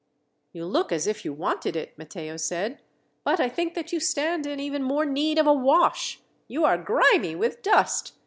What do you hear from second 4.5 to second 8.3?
even more need of a wash. You are grimy with dust.